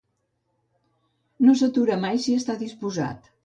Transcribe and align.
No 1.49 1.57
s'atura 1.61 2.01
mai 2.09 2.25
si 2.27 2.41
està 2.41 2.61
disposat. 2.67 3.35